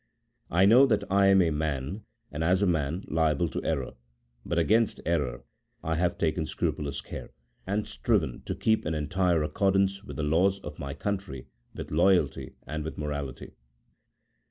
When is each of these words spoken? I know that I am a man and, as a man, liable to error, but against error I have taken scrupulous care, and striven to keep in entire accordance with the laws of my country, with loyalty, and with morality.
I 0.49 0.65
know 0.65 0.87
that 0.87 1.03
I 1.11 1.27
am 1.27 1.43
a 1.43 1.51
man 1.51 2.05
and, 2.31 2.43
as 2.43 2.63
a 2.63 2.65
man, 2.65 3.05
liable 3.07 3.47
to 3.49 3.63
error, 3.63 3.91
but 4.43 4.57
against 4.57 4.99
error 5.05 5.43
I 5.83 5.93
have 5.93 6.17
taken 6.17 6.47
scrupulous 6.47 7.01
care, 7.01 7.29
and 7.67 7.87
striven 7.87 8.41
to 8.45 8.55
keep 8.55 8.87
in 8.87 8.95
entire 8.95 9.43
accordance 9.43 10.03
with 10.03 10.15
the 10.15 10.23
laws 10.23 10.57
of 10.61 10.79
my 10.79 10.95
country, 10.95 11.45
with 11.75 11.91
loyalty, 11.91 12.55
and 12.65 12.83
with 12.83 12.97
morality. 12.97 13.51